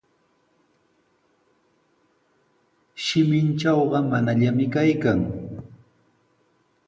[3.03, 5.19] "Shimintrawqa ""manallami"" kaykan."